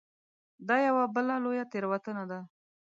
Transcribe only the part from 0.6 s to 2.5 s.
دا یوه بله لویه تېروتنه ده.